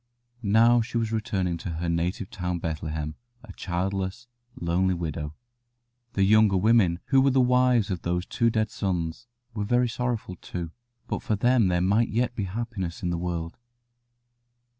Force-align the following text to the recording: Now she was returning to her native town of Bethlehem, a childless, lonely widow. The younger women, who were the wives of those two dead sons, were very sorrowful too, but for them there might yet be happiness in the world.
Now 0.41 0.81
she 0.81 0.97
was 0.97 1.11
returning 1.11 1.57
to 1.57 1.69
her 1.73 1.87
native 1.87 2.31
town 2.31 2.55
of 2.55 2.63
Bethlehem, 2.63 3.13
a 3.43 3.53
childless, 3.53 4.25
lonely 4.59 4.95
widow. 4.95 5.35
The 6.13 6.23
younger 6.23 6.57
women, 6.57 6.99
who 7.09 7.21
were 7.21 7.29
the 7.29 7.39
wives 7.39 7.91
of 7.91 8.01
those 8.01 8.25
two 8.25 8.49
dead 8.49 8.71
sons, 8.71 9.27
were 9.53 9.63
very 9.63 9.87
sorrowful 9.87 10.37
too, 10.37 10.71
but 11.05 11.21
for 11.21 11.35
them 11.35 11.67
there 11.67 11.81
might 11.81 12.09
yet 12.09 12.33
be 12.33 12.45
happiness 12.45 13.03
in 13.03 13.11
the 13.11 13.17
world. 13.19 13.57